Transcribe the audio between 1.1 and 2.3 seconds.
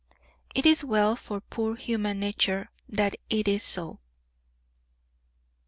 for poor human